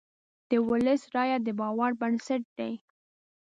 [0.49, 2.73] د ولس رایه د باور بنسټ دی.